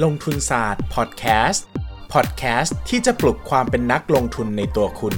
[0.00, 1.66] ลงทุนศาสตร์พอดแคสต์
[2.12, 5.14] พอดแคสต์ที่จะปลุกความเป็นนักลงทุนในตัวคุณ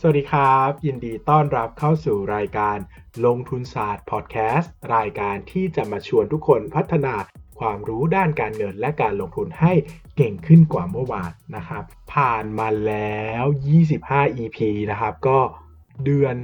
[0.00, 2.78] สวัสดีครับ ยินดีต้อนรับเข้าสู่รายการ
[3.24, 7.14] ลงทุนศาสตร์พอดแคสต์รายการที่จะมาชวนทุกคนพัฒนา
[7.58, 9.72] ความรู้ด้านการเงินและการลงทุนให้
[10.16, 11.82] เก่งขึ้นกว่าเมื่อวานนะครับ
[12.14, 13.44] ผ่านมาแล้ว
[13.92, 14.58] 25 EP
[14.90, 15.38] นะครับ ก็
[16.04, 16.34] เดือน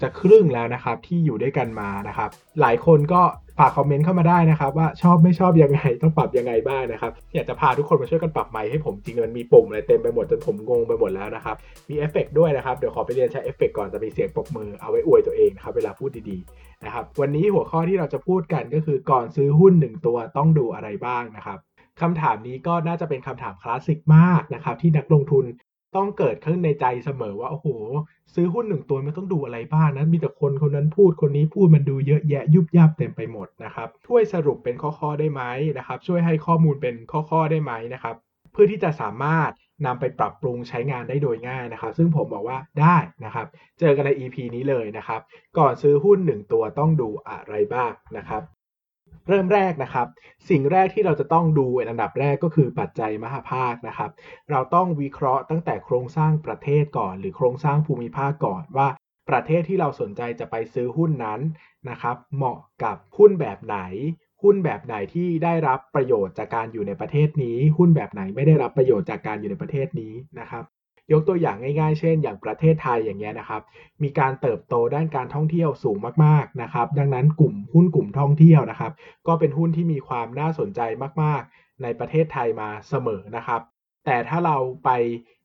[0.00, 2.30] จะครึ่งแล้วนะครับที่อยู่ด้วยกันมานะครับ
[2.60, 3.22] หลายคนก็
[3.58, 11.56] ฝากคอมเมนต์เข้ามาได้นะครับ ว่าชอบไม่ชอบยังไงต้องปรับยังไงบ้างนะครับอยากจะพาทุกคนมาช่วยกันปรับไมค์ให้ผมจริงมันมีปุ่มอะไรเต็มไปหมดจนผมงงไปหมดแล้วนะครับ
[11.88, 21.58] มีเอฟเฟกด้วยนะครับเดี๋ยวขอไปเรียนใช้เอฟเฟกก่อนจะมีเสียงปรบมือเอาไว้อวยตัวเองนะครับเวลาพูดดีๆนะครับวันนี้หัวข้อที่เราจะพูดกันก็คือก่อนซื้อหุ้น 1 ตัวต้องดูอะไรบ้างนะครับ
[22.00, 25.44] คำถามนี้ก็น่าจะเป็นคำถามคลาสสิกมากนะครับที่นักลงทุน
[25.96, 27.66] ต้องเกิดขึ้นในใจเสมอว่า โอ้โห
[28.34, 35.42] ซื้อหุ้นหนึ่งตัวมันต้องดูอะไรบ้างนะมีแต่คนคนนั้นพูดคนนี้พูดมันดูเยอะแยะยุบยับเต็มไปหมดนะครับช่วยสรุปเป็นข้อๆได้ไหม
[35.78, 38.16] นะครับ ช่วยให้ข้อมูลเป็นข้อๆได้ไหมนะครับ
[38.52, 39.50] เพื่อที่จะสามารถ
[39.86, 43.46] นำไปปรับปรุงใช้งานได้โดยง่ายนะครับ ซึ่งผมบอกว่าได้นะครับ
[43.80, 45.20] เจอกันใน EP นี้เลยนะครับ
[45.58, 48.42] ก่อนซื้อหุ้น 1 ตัวต้องดูอะไรบ้างนะครับ
[49.28, 50.06] เริ่มแรกนะครับ
[50.48, 54.10] สิ่งแรกที่เราจะต้องดูอันดับแรกก็คือปัจจัยมหาภาคนะครับ
[54.50, 58.88] เราต้องวิเคราะห์ตั้งแต่โครงสร้างประเทศก่อน หรือโครงสร้างภูมิภาคก่อนว่า
[59.30, 61.40] ประเทศที่เราสนใจจะไปซื้อหุ้นนั้น
[61.90, 63.78] นะครับ เหมาะกับหุ้นแบบไหน
[64.42, 70.64] หุ้นแบบไหนที่ได้รับประโยชน์จากการอยู่ในประเทศนี้ หุ้นแบบไหนไม่ได้รับประโยชน์จากการอยู่ในประเทศนี้นะครับ
[71.12, 73.62] ยกตัวอย่างง่ายๆ เช่น อย่างประเทศไทยอย่างเงี้ยนะครับ
[74.02, 78.92] มีการเติบโตด้านการท่องเที่ยวสูงมากๆนะครับ ดังนั้นกลุ่มหุ้นกลุ่มท่องเที่ยวนะครับ
[79.26, 80.80] ก็เป็นหุ้นที่มีความน่าสนใจ
[81.22, 83.60] มากๆ ในประเทศไทยมาเสมอนะครับ
[84.04, 84.90] แต่ถ้าเราไป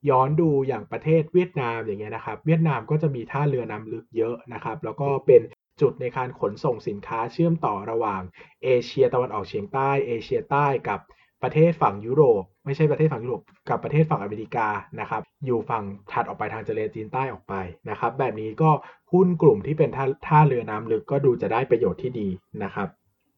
[0.10, 5.42] ย้อนดูอย่างประเทศเวียดนามอย่างเงี้ยนะครับ เวียดนามก็จะมีท่าเรือน้ำลึกเยอะนะครับ แล้วก็เป็น
[5.82, 8.22] จุดในการขนส่งสินค้าเชื่อมต่อระหว่าง
[8.64, 11.00] เอเชียตะวันออกเฉียงใต้ เอเชียใต้กับ
[11.44, 14.68] ประเทศฝั่งยุโรป ไม่ใช่ประเทศฝั่งยุโรปกับประเทศฝั่งอเมริกา
[15.00, 17.54] นะครับอยู่ฝั่งถัดออกไปทางทะเลจีนใต้ออกไป
[17.90, 18.72] นะครับ แบบนี้ก็
[19.14, 22.28] หุ้นกลุ่มที่เป็นท่าท่าเรือน้ำลึกก็ดูจะได้ประโยชน์ที่ดี
[22.66, 22.90] นะครับ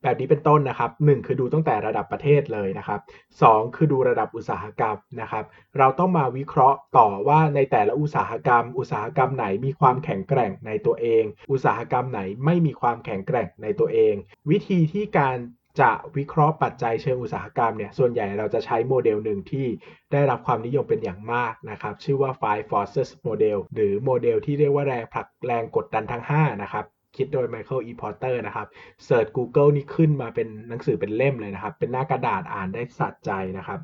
[0.03, 2.99] แบบนี้เป็นต้นนะครับ 1 คือดูตั้งแต่ระดับประเทศเลยนะครับ
[3.37, 5.45] 2 คือดูระดับอุตสาหกรรมนะครับ
[5.77, 14.13] เราต้องมาวิเคราะห์ต่อว่าในแต่ละอุตสาหกรรม อุตสาหกรรมไหนมีความแข็งแกร่งในตัวเอง อุตสาหกรรมไหนไม่มีความแข็งแกร่งในตัวเอง
[14.49, 15.37] วิธีที่การ
[15.79, 19.67] จะวิเคราะห์ปัจจัยเชิงอุตสาหกรรมเนี่ย ส่วนใหญ่เราจะใช้โมเดลหนึ่งที่
[20.11, 26.85] ได้รับความนิยมเป็นอย่างมากนะครับ ชื่อว่า Five Forces Model หรือโมเดลที่เรียกว่าแรงผลักแรงกดดันทั้ง 5 นะครับ
[27.17, 27.91] คิดโดย Michael E.
[28.01, 28.67] Porter นะครับ
[29.05, 33.79] เสิร์ช Google นี่ขึ้นมาเป็นหนังสือเป็นเล่มเลยนะครับ เป็นหน้ากระดาษอ่านได้สัใจนะครับ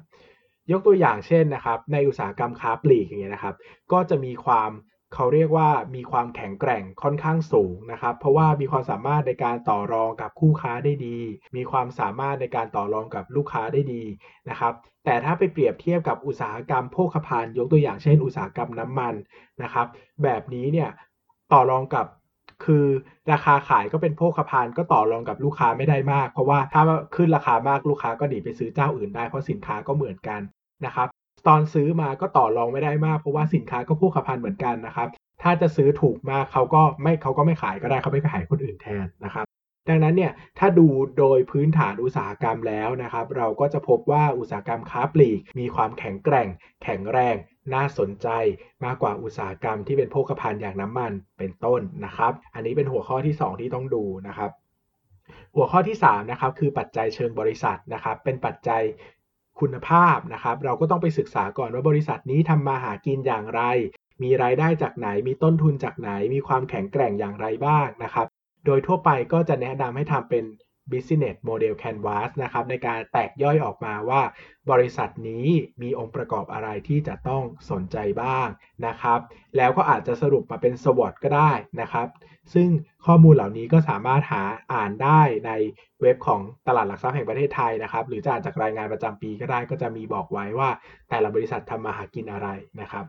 [0.71, 3.55] ยกตัวอย่างเช่นนะครับ ในอุตสาหกรรมค้าปลีกอย่างเงี้ยนะครับ
[3.91, 4.71] ก็จะมีความ
[5.13, 11.17] เขาเรียกว่ามีความแข็งแกร่งค่อนข้างสูงนะครับ เพราะว่ามีความสามารถในการต่อรองกับคู่ค้าได้ดี
[11.55, 14.03] มีความสามารถในการต่อรองกับลูกค้าได้ดี
[14.49, 14.73] นะครับ
[15.05, 19.13] แต่ถ้าไปเปรียบเทียบกับอุตสาหกรรมโภคภัณฑ์ยกตัวอย่างเช่น อุตสาหกรรมน้ำมัน
[19.63, 19.87] นะครับ
[20.23, 20.89] แบบนี้เนี่ย
[21.53, 22.05] ต่อรองกับ
[22.65, 22.85] คือ
[23.31, 26.81] ราคาขายก็เป็นโภคภัณฑ์ก็ต่อรองกับลูกค้าไม่ได้มาก เพราะว่าถ้า
[27.15, 30.41] ขึ้นราคามากลูกค้าก็หนีไปซื้อเจ้าอื่นได้เพราะสินค้าก็เหมือนกัน
[30.85, 31.07] นะครับ
[31.47, 35.07] ตอนซื้อมาก็ต่อรองไม่ได้มากเพราะว่าสินค้าก็โภคภัณฑ์เหมือนกันนะครับ
[35.43, 39.45] ถ้าจะซื้อถูกมากเขาก็ไม่เขาก็ไม่ขายก็ได้เขาไปขายคนอื่นแทนนะครับ
[39.89, 40.87] ดังนั้นเนี่ยถ้าดู
[41.17, 46.47] โดยพื้นฐานอุตสาหกรรมแล้วนะครับ เราก็จะพบว่าอุตสาหกรรมค้าปลีก มีความแข็งแกร่ง
[46.83, 47.35] แข็งแรง
[47.73, 48.27] น่าสนใจ
[48.85, 54.51] มากกว่าอุตสาหกรรมที่เป็นโภคภัณฑ์อย่างน้ำมันเป็นต้นนะครับ อันนี้เป็นหัวข้อที่ 2 ที่ต้องดูนะครับ
[55.55, 58.81] หัวข้อที่3นะครับคือปัจจัยเชิงบริษัทนะครับเป็นปัจจัย
[59.61, 63.61] คุณภาพนะครับ เราก็ต้องไปศึกษาก่อนว่าบริษัทนี้ทำมาหากินอย่างไร
[64.23, 68.27] มีรายได้จากไหน มีต้นทุนจากไหน มีความแข็งแกร่งอย่างไรบ้างนะครับ
[68.65, 70.43] โดยทั่วไปก็จะแนะนำให้ทำเป็น
[70.91, 74.21] business model canvas นะครับในการแตกย่อยออกมาว่า
[74.71, 75.45] บริษัทนี้
[75.81, 78.47] มีองค์ประกอบอะไรที่จะต้องสนใจบ้าง
[78.87, 79.19] นะครับ
[79.57, 81.51] แล้วก็อาจจะสรุปมาเป็น SWOT ก็ได้
[81.81, 82.07] นะครับ
[82.53, 82.69] ซึ่ง
[83.05, 84.43] ข้อมูลเหล่านี้ก็สามารถหา
[84.73, 85.51] อ่านได้ใน
[86.01, 90.69] เว็บของตลาดหลักทรัพย์แห่งประเทศไทยนะครับ หรือจะอ่านจากรายงานประจำปีก็ได้ก็จะมีบอกไว้ว่า
[91.09, 92.47] แต่ละบริษัททำมาหากินอะไร
[92.81, 93.05] นะครับ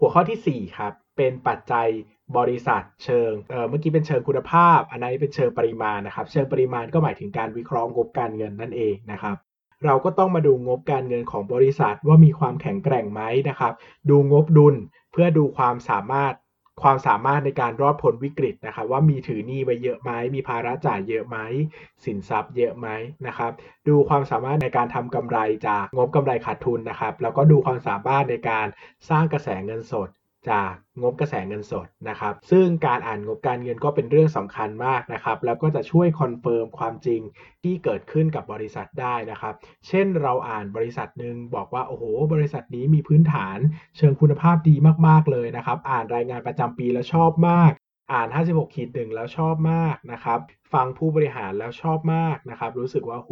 [0.00, 1.88] หัวข้อที่ 4 ครับ เป็นปัจจัย
[2.38, 9.36] บริษัทเชิงเเมื่อกี้เป็นเชิงคุณภาพ อันนี้เป็นเชิงปริมาณนะครับ เชิงปริมาณก็หมายถึงการวิเคราะห์งบการเงินนั่นเองนะครับ
[9.84, 13.72] เราก็ต้องมาดูงบการเงินของบริษัทว่ามีความแข็งแกร่งไหมนะครับ
[14.10, 14.74] ดูงบดุล
[15.12, 16.34] เพื่อดูความสามารถ
[16.82, 21.38] ความสามารถในการรอดพ้นวิกฤตนะครับว่ามีถือหนี้ไว้เยอะไหมมีภาระจ่ายเยอะไหม
[22.04, 22.88] สินทรัพย์เยอะไหม
[23.26, 23.52] นะครับ
[23.88, 25.38] ดูความสามารถในการทำกำไร
[25.68, 28.66] จากงบกำไรขาดทุนนะครับแล้วก็ดูความสามารถในการ
[29.08, 30.08] สร้างกระแสเงินสด
[30.50, 30.72] จาก
[31.02, 37.20] งบกระแสเงินสดนะครับ ซึ่งการอ่านงบการเงินก็เป็นเรื่องสำคัญมากนะครับ แล้วก็จะช่วย confirm ความจริง
[37.62, 39.54] ที่เกิดขึ้นกับบริษัทได้นะครับ
[39.88, 43.58] เช่นเราอ่านบริษัทหนึ่งบอกว่า โอ้โห บริษัทนี้มีพื้นฐาน
[43.96, 44.74] เชิงคุณภาพดี
[45.06, 47.72] มาก ๆ เลยนะครับ อ่านรายงานประจำปีแล้วชอบมาก
[48.12, 50.40] อ่าน 56ขีดหนึ่งแล้วชอบมากนะครับ
[50.74, 53.30] ฟังผู้บริหารแล้วชอบมากนะครับ รู้สึกว่าโห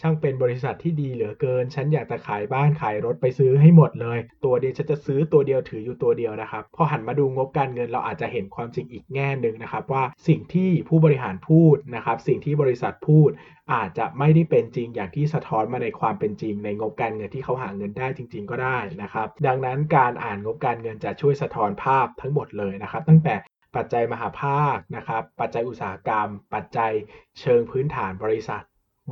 [0.00, 13.30] ช่างเป็นบริษัทที่ดีเหลือเกิน ฉันอยากจะขายบ้านขายรถไปซื้อให้หมดเลย ตัวเดียวฉันจะซื้อตัวเดียวถืออยู่ตัวเดียวนะครับ พอหันมาดูงบการเงินเราอาจจะเห็นความจริงอีกแง่หนึ่งนะครับว่าสิ่งที่ผู้บริหารพูดนะครับ สิ่งที่บริษัทพูด
[13.72, 23.34] อาจจะไม่ได้เป็นจริงอย่างที่สะท้อนมาในความเป็นจริง ในงบการเงินที่เขาหาเงินได้จริง ๆ ก็ได้นะครับ ดังนั้นการอ่านงบการเงินจะช่วยสะท้อนภาพทั้งหมดเลยนะครับ ตั้งแต่
[23.76, 26.92] ปัจจัยมหาภาคนะครับ ปัจจัยอุตสาหกรรม ปัจจัย
[27.40, 28.62] เชิงพื้นฐานบริษัท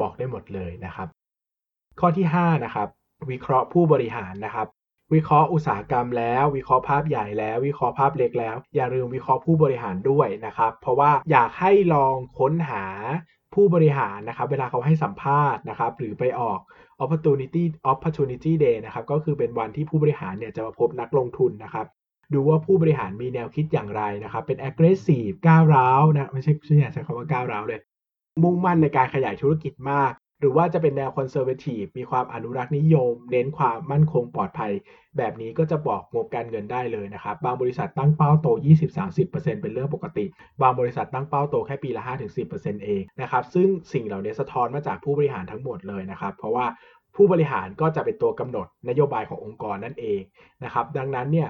[0.00, 1.09] บอกได้หมดเลยนะครับ
[2.00, 2.88] ข้อที่5นะครับ
[3.31, 4.69] วิเคราะห์ผู้บริหารนะครับ
[5.14, 12.85] วิเคราะห์อุตสาหกรรมแล้ว วิเคราะห์ภาพใหญ่แล้ว วิเคราะห์ภาพเล็กแล้ว อย่าลืมวิเคราะห์ผู้บริหารด้วยนะครับ เพราะว่าอยากให้ลองค้นหา
[13.55, 16.61] ผู้บริหารนะครับ เวลาเขาให้สัมภาษณ์นะครับ หรือไปออก
[17.03, 17.62] opportunity
[17.93, 21.87] opportunity day นะครับ ก็คือเป็นวันที่ผู้บริหารเนี่ยจะมาพบนักลงทุนนะครับ
[22.34, 27.81] ดูว่าผู้บริหารมีแนวคิดอย่างไรนะครับ เป็น aggressive ก้าวร้าวนะไม่ใช่ไม่อยากใช้คำว่าก้าวร้าวเลย
[28.43, 34.73] มุ่งมั่นในการขยายธุรกิจมาก หรือว่าจะเป็นแนว conservative มีความอนุรักษ์นิยม เน้นความมั่นคงปลอดภัย
[35.19, 38.49] แบบนี้ก็จะบอกงบการเงินได้เลยนะครับ บางบริษัทตั้งเป้าโต
[39.05, 40.25] 20-30%เป็นเรื่องปกติ
[40.62, 42.02] บางบริษัทตั้งเป้าโตแค่ปีละ
[42.44, 46.67] 5-10%เองนะครับซึ่งสิ่งเหล่านี้สะท้อนมาจากผู้บริหารทั้งหมดเลยนะครับเพราะว่า
[47.17, 50.20] ผู้บริหารก็จะเป็นตัวกำหนดนโยบายขององค์กรนั่นเอง
[50.64, 51.49] นะครับดังนั้นเนี่ย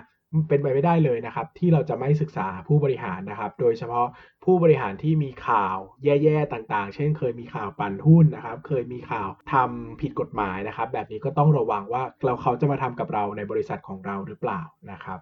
[0.49, 4.07] เป็นไปไม่ได้เลยนะครับ ที่เราจะไม่ศึกษาผู้บริหารนะครับ โดยเฉพาะ
[4.45, 15.19] ผู้บริหารที่มีข่าวแย่ๆต่างๆ เช่น เคยมีข่าวปั่นหุ้นนะครับ เคยมีข่าวทำผิดกฎหมายนะครับ แบบนี้ก็ต้องระวังว่าเราเขาจะมาทำกับเราในบริษัทของเราหรือเปล่านะครับ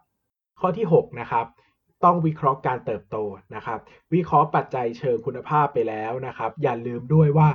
[0.61, 1.47] ข้อที่ 6 นะครับ
[2.05, 3.17] ต้องวิเคราะห์การเติบโต
[3.55, 3.79] นะครับ
[4.15, 7.49] วิเคราะห์ปัจจัยเชิงคุณภาพไปแล้วนะครับ อย่าลืมด้วยว่า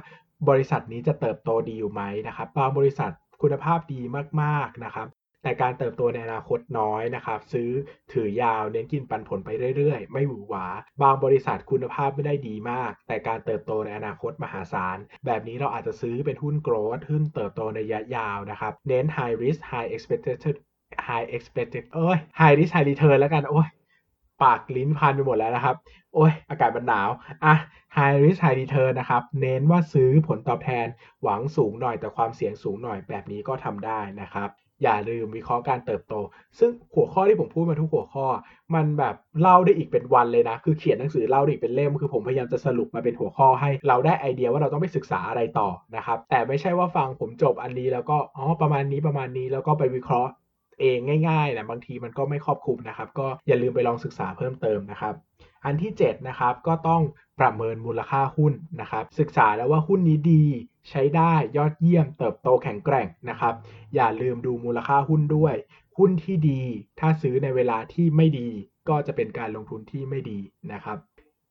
[0.49, 3.11] บริษัทนี้จะเติบโตดีอยู่ไหมนะครับบางบริษัท
[3.41, 4.01] คุณภาพดี
[4.41, 5.07] มากๆนะครับ
[5.45, 7.69] แต่การเติบโตในอนาคตน้อยนะครับ ซื้อ
[8.13, 10.65] ถือยาวเน้นกินปันผลไปเรื่อยๆ ไม่หวือหวา
[11.01, 20.37] บางบริษัทคุณภาพไม่ได้ดีมาก แต่การเติบโตในอนาคตมหาศาล แบบนี้เราอาจจะซื้อเป็นหุ้นโกรดหุ้นเติบโตในระยะยาวนะครับ เน้น high risk high expected
[21.07, 23.67] high expected เอ้ย high risk high return แล้วกันโอ้ย
[24.43, 25.75] ปากลิ้นพันไปหมดแล้วนะครับ
[26.13, 27.09] โอ้ย อากาศมันหนาว
[27.45, 27.55] อะ
[27.95, 30.87] high risk high return นะครับ เน้นว่าซื้อผลตอบแทน
[31.23, 34.49] หวังสูงหน่อยแต่ความเสี่ยงสูงหน่อยแบบนี้ก็ทำได้นะครับ
[34.83, 36.13] อย่าลืมวิเคราะห์การเติบโต
[36.59, 38.25] ซึ่งหัวข้อที่ผมพูดมาทุกหัวข้อ
[38.75, 50.31] มันแบบเล่าได้อีกเป็นวันเลยนะ คือเขียนหนังสือเล่าได้อีกเป็นเล่ม คือผมพยายามจะสรุปมาเป็นหัวข้อให้เราได้ไอเดียว่าเราต้องไปศึกษาอะไรต่อนะครับ แต่ไม่ใช่ว่าฟังผมจบอันนี้แล้วก็ อ๋อ ประมาณนี้ประมาณนี้แล้วก็ไปวิเคราะห์
[50.81, 50.97] เอง
[51.29, 55.13] ง่ายๆนะบางทีมันก็ไม่ครอบคลุมนะครับ ก็อย่าลืมไปลองศึกษาเพิ่มเติมนะครับ
[55.65, 57.01] อันที่7นะครับก็ต้อง
[57.39, 60.43] ประเมินมูลค่าหุ้นนะครับ ศึกษาแล้วว่าหุ้นนี้ดี
[60.89, 63.53] ใช้ได้ยอดเยี่ยมเติบโตแข็งแกร่งนะครับ
[63.95, 65.55] อย่าลืมดูมูลค่าหุ้นด้วย
[65.97, 66.61] หุ้นที่ดี
[66.99, 68.49] ถ้าซื้อในเวลาที่ไม่ดี
[68.89, 70.39] ก็จะเป็นการลงทุนที่ไม่ดี
[70.73, 70.97] นะครับ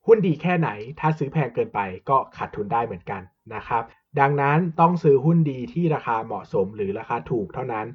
[0.07, 0.69] หุ้นดีแค่ไหน
[1.01, 3.23] ถ้าซื้อแพงเกินไปก็ขาดทุนได้เหมือนกัน
[3.55, 3.83] นะครับ
[4.21, 7.87] ดังนั้นต้องซื้อหุ้นดีที่ราคาเหมาะสมหรือราคาถูกเท่านั้น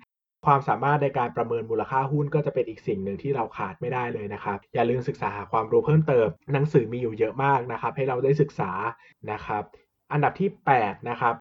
[0.45, 8.71] ความสามารถในการประเมินมูลค่าหุ้นก็จะเป็นอีกสิ่งหนึ่งที่เราขาดไม่ได้เลยนะครับ อย่าลืมศึกษาหาความรู้เพิ่มเติม หนังสือมีอยู่เยอะมากนะครับ ให้เราได้ศึกษา
[9.31, 9.63] นะครับ
[10.11, 11.35] อันดับที่ 8 นะครับ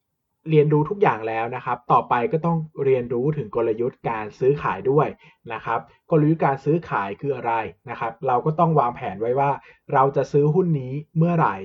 [0.51, 5.09] เรียนรู้ทุกอย่างแล้วนะครับ ต่อไปก็ต้องเรียนรู้ถึงกลยุทธ์การซื้อขายด้วย
[5.53, 7.53] นะครับ กลยุทธ์การซื้อขายคืออะไร
[7.91, 9.51] นะครับ เราก็ต้องวางแผนไว้ว่า
[9.93, 11.57] เราจะซื้อหุ้นนี้เมื่อไหร่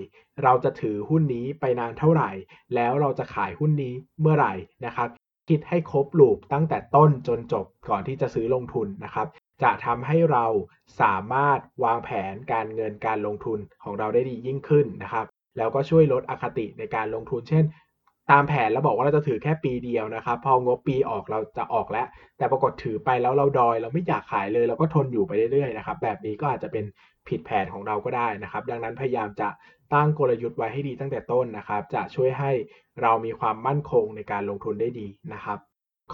[0.44, 2.32] เราจะถือหุ้นนี้ไปนานเท่าไหร่
[2.76, 4.54] แล้วเราจะขายหุ้นนี้เมื่อไหร่
[4.86, 5.10] นะครับ
[5.50, 9.28] คิดให้ครบลูปตั้งแต่ต้นจนจบก่อนที่จะซื้อลงทุนนะครับ
[9.64, 10.46] จะทำให้เรา
[11.02, 15.26] สามารถวางแผนการเงินการลงทุนของเราได้ดียิ่งขึ้นนะครับ
[15.58, 17.66] แล้วก็ช่วยลดอคติในการลงทุน เช่น
[18.32, 26.86] ตามแผนเราบอกว่าเราจะถือแค่ปีเดียวนะครับ พองบปีออกเราจะออกแล้ว แต่ปรากฏถือไปแล้วเราดอย เราไม่อยากขายเลยเราก็ทนอยู่ไปเรื่อยๆนะครับ แบบนี้ก็อาจจะเป็น
[27.28, 29.50] ผิดแผนของเราก็ได้นะครับ ดังนั้นพยายามจะ
[29.94, 32.52] ตั้งกลยุทธ์ไว้ให้ดีตั้งแต่ต้นนะครับ จะช่วยให้
[33.02, 35.60] เรามีความมั่นคงในการลงทุนได้ดีนะครับ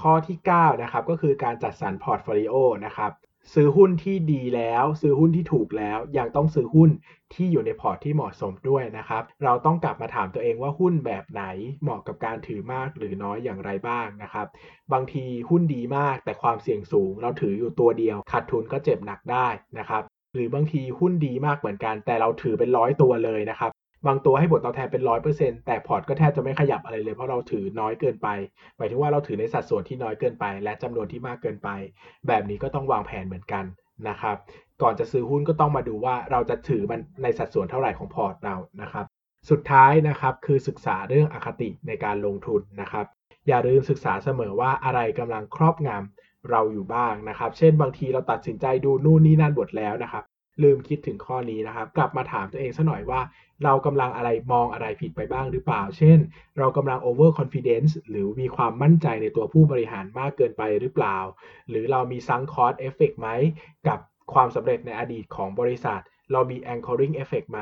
[0.02, 2.54] ข้อที่ 9 นะครับก็คือการจัดสรรพอร์ตโฟลิโอ
[2.86, 3.12] นะครับ
[3.54, 6.90] ซื้อหุ้นที่ดีแล้ว ซื้อหุ้นที่ถูกแล้ว ยังต้องซื้อหุ้น
[7.34, 11.44] ที่อยู่ในพอร์ตที่เหมาะสมด้วยนะครับ เราต้องกลับมาถามตัวเองว่าหุ้นแบบไหน
[11.82, 14.48] เหมาะกับการถือมากหรือน้อยอย่างไรบ้างนะครับ
[14.94, 19.48] บางทีหุ้นดีมากแต่ความเสี่ยงสูง เราถืออยู่ตัวเดียวขาดทุนก็เจ็บหนักได้
[19.80, 20.04] นะครับ
[20.34, 23.72] หรือบางทีหุ้นดีมากเหมือนกันแต่เราถือเป็นร้อยตัวเลยนะครับ
[24.08, 28.28] บางตัวให้ผลตอบแทนเป็นร้อยเปอร์เซ็นต์แต่พอร์ตก็แทบจะไม่ขยับอะไรเลย เพราะเราถือน้อยเกินไป
[28.78, 31.70] หมายถึงว่าเราถือในสัดส่วนที่น้อยเกินไป และจำนวนที่มากเกินไป
[32.28, 33.66] แบบนี้ก็ต้องวางแผนเหมือนกัน
[34.10, 34.38] นะครับ
[34.82, 39.06] ก่อนจะซื้อหุ้นก็ต้องมาดูว่าเราจะถือมันในสัดส่วนเท่าไหร่ของพอร์ตเรานะครับ
[39.50, 43.06] สุดท้ายนะครับคือศึกษาเรื่องอคติในการลงทุนนะครับ
[43.48, 50.24] อย่าลืมศึกษาเสมอว่าอะไรกำลังครอบงำเราอยู่บ้างนะครับ เช่นบางทีเราตัดสินใจดูนู่นนี่นั่นบทแล้วนะครับ
[50.64, 53.22] ลืมคิดถึงข้อนี้นะครับ กลับมาถามตัวเองซะหน่อยว่า
[53.64, 56.18] เรากำลังอะไรมองอะไรผิดไปบ้างหรือเปล่า เช่น
[56.58, 61.18] เรากำลัง over confidence หรือมีความมั่นใจในตัวผู้บริหารมากเกินไปหรือเปล่า
[61.70, 63.30] หรือเรามี sunk cost effect ไหม
[63.88, 64.00] กับ
[64.34, 66.02] ความสำเร็จในอดีตของบริษัท
[66.32, 67.62] เรามี anchoring effect ไหม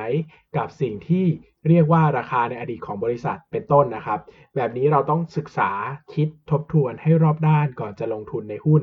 [0.57, 1.25] กับสิ่งที่
[1.67, 4.19] เรียกว่าราคาในอดีตของบริษัทเป็นต้นนะครับ
[4.55, 5.71] แบบนี้เราต้องศึกษา
[6.13, 8.81] คิดทบทวนให้รอบด้านก่อนจะลงทุนในหุ้น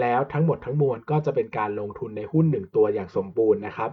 [0.00, 3.90] แล้วทั้งหมดทั้งมวลก็จะเป็นการลงทุนในหุ้นหนึ่งตัวอย่างสมบูรณ์นะครับ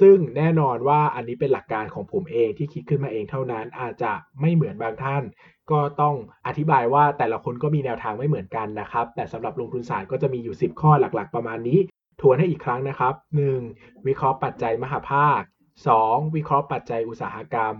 [0.00, 5.22] ซึ่งแน่นอนว่าอันนี้เป็นหลักการของผมเองที่คิดขึ้นมาเองเท่านั้นอาจจะไม่เหมือนบางท่าน
[5.70, 6.14] ก็ต้อง
[6.46, 11.78] อธิบายว่าแต่ละคนก็มีแนวทางไม่เหมือนกันนะครับ แต่สำหรับลงทุนศาสตร์ก็จะมีอยู่ 10 ข้อหลักๆ ประมาณนี้
[12.20, 13.14] ทวนให้อีกครั้งนะครับ
[13.60, 14.06] 1.
[14.06, 15.40] วิเคราะห์ปัจจัยมหาภาค
[15.88, 16.34] 2.
[16.36, 17.74] วิเคราะห์ปัจจัยอุตสาหกรรม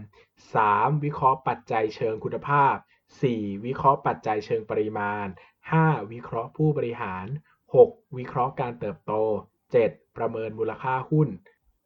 [0.49, 1.05] 3.
[1.05, 2.75] วิเคราะห์ปัจจัยเชิงคุณภาพ
[3.21, 3.65] 4.
[3.65, 5.27] วิเคราะห์ปัจจัยเชิงปริมาณ
[5.69, 6.13] 5.
[6.13, 7.27] วิเคราะห์ผู้บริหาร
[7.75, 8.17] 6.
[8.17, 9.13] วิเคราะห์การเติบโต
[9.71, 10.17] 7.
[10.17, 11.29] ประเมินมูลค่าหุ้น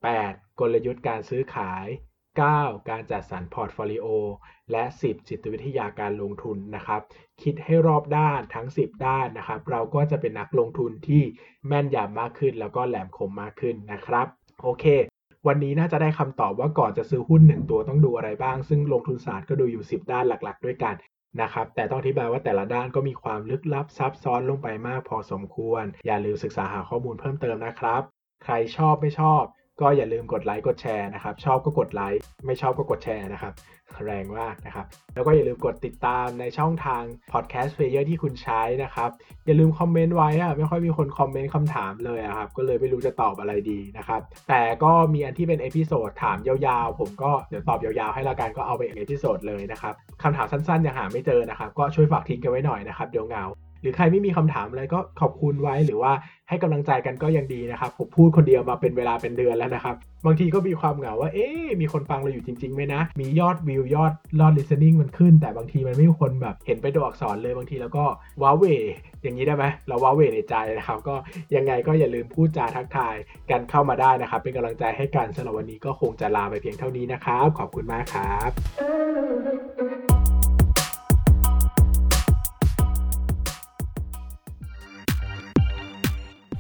[0.00, 0.60] 8.
[0.60, 1.86] กลยุทธ์การซื้อขาย
[2.38, 2.88] 9.
[2.90, 4.06] การจัดสรรพอร์ตโฟลิโอ
[4.72, 7.00] และ10จิตวิทยาการลงทุนนะครับ
[7.42, 11.22] คิดให้รอบด้านทั้ง10ด้านนะครับ เราก็จะเป็นนักลงทุนที่
[11.66, 14.26] แม่นยำมากขึ้น แล้วก็แหลมคมมากขึ้นนะครับ
[14.62, 14.84] โอเค
[15.46, 20.94] วันนี้น่าจะได้คำตอบว่าก่อนจะซื้อหุ้น 1 ตัวต้องดูอะไรบ้าง ซึ่งลงทุนศาสตร์ก็ดูอยู่ 10 ด้านหลัก ๆ ด้วยกัน
[21.42, 28.02] นะครับ แต่ต้องอธิบายว่าแต่ละด้านก็มีความลึกลับซับซ้อนลงไปมากพอสมควร อย่าลืมศึกษาหาข้อมูลเพิ่มเติมนะครับ
[28.44, 29.42] ใครชอบไม่ชอบ
[29.80, 33.54] ก็อย่าลืมกดไลค์กดแชร์นะครับ ชอบก็กดไลค์ไม่ชอบก็กดแชร์นะครับ
[34.04, 39.10] แรงมากนะครับ แล้วก็อย่าลืมกดติดตามในช่องทาง podcast player ที่คุณใช้นะครับ
[39.46, 53.44] อย่าลืมคอมเมนต์ไว้อะไม่ค่อยมีคนคอมเมนต์คำถามเลยครับ ก็เลยไม่รู้จะตอบอะไรดีนะครับ แต่ก็มีอันที่เป็น episode ถามยาวๆ ผมก็เดี๋ยวตอบยาวๆให้ละกันก็เอาไป episode เลยนะครับ คำถามสั้นๆยังหาไม่เจอนะครับ ก็ช่วยฝากทิ้งกันไว้หน่อยนะครับเดี๋ยวเหงา
[53.82, 56.12] หรือใครไม่มีคำถามอะไรก็ขอบคุณไว้หรือว่า
[56.48, 59.94] ให้กำลังใจกันก็ยังดีนะครับ ผมพูดคนเดียวมาเป็นเวลาเป็นเดือนแล้วนะครับ
[60.26, 61.46] บางทีก็มีความเหงาว่า เอ๊
[61.80, 68.04] มีคนฟังเราอยู่จริงๆไหมนะ มียอดวิวยอดยอด listening มันขึ้น แต่บางทีมันไม่มีคนแบบเห็นไปตัวอักษรเลยบางทีแล้วก็
[68.42, 68.64] ว้าเว
[69.22, 71.14] อย่างนี้ได้ไหมเราว้าเวในใจนะครับ ก็
[71.56, 73.14] ยังไงก็อย่าลืมพูดจาทักทาย
[73.50, 79.73] กันเข้ามาได้นะครับ เป็นกำลังใจให้กันสำหรับวันนี้ก็คงจะลาไปเพียงเท่านี้นะครับ ขอบคุณมากครับ